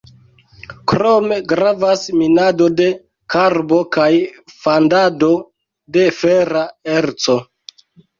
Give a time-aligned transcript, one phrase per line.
[0.91, 2.87] Krome gravas minado de
[3.33, 4.07] karbo kaj
[4.63, 5.29] fandado
[5.99, 7.37] de fera erco.